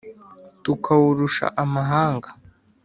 Tukawurusha 0.63 1.45
amahanga 1.63 2.29